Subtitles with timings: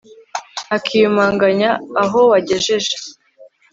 [0.75, 1.69] akiyumanganya
[2.03, 2.95] aho wagejeje